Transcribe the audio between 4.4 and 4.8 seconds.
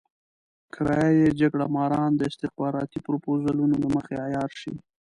شي.